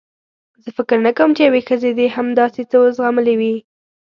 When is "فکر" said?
0.77-0.97